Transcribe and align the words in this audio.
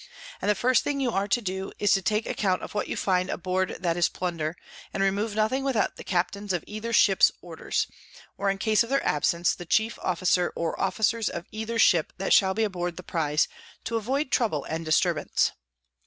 And 0.41 0.49
the 0.49 0.55
first 0.55 0.83
thing 0.83 0.99
you 0.99 1.11
are 1.11 1.27
to 1.27 1.41
do, 1.43 1.71
is 1.77 1.91
to 1.91 2.01
take 2.01 2.25
account 2.25 2.63
of 2.63 2.73
what 2.73 2.87
you 2.87 2.97
find 2.97 3.29
aboard 3.29 3.77
that 3.81 3.95
is 3.95 4.09
Plunder, 4.09 4.55
and 4.91 5.03
remove 5.03 5.35
nothing 5.35 5.63
without 5.63 5.95
the 5.95 6.03
Captains 6.03 6.53
of 6.53 6.63
either 6.65 6.91
Ship's 6.91 7.31
Orders; 7.39 7.85
or 8.35 8.49
in 8.49 8.57
case 8.57 8.81
of 8.83 8.89
their 8.89 9.05
Absence, 9.05 9.51
of 9.51 9.59
the 9.59 9.65
chief 9.67 9.99
Officer 10.01 10.51
or 10.55 10.81
Officers 10.81 11.29
of 11.29 11.45
either 11.51 11.77
Ship 11.77 12.11
that 12.17 12.33
shall 12.33 12.55
be 12.55 12.63
aboard 12.63 12.97
the 12.97 13.03
Prize, 13.03 13.47
to 13.83 13.95
avoid 13.95 14.31
Trouble 14.31 14.63
and 14.63 14.83
Disturbance. 14.85 15.51